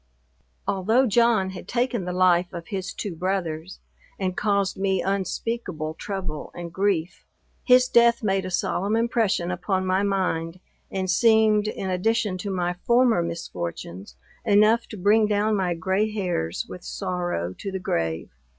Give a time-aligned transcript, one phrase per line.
[0.67, 3.79] Although John had taken the life of his two brothers,
[4.17, 7.23] and caused me unspeakable trouble and grief,
[7.63, 10.59] his death made a solemn impression upon my mind,
[10.89, 16.65] and seemed, in addition to my former misfortunes, enough to bring down my grey hairs
[16.67, 18.31] with sorrow to the grave.